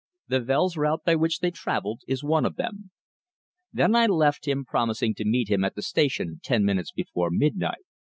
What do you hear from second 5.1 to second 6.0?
to meet him at the